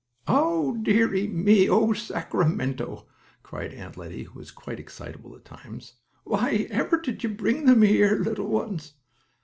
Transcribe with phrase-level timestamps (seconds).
[0.27, 1.69] "Oh dearie me!
[1.69, 3.05] oh Sacramento!"
[3.43, 5.93] cried Aunt Lettie, who was quite excitable at times.
[6.23, 8.95] "Why ever did you bring them here, little ones?"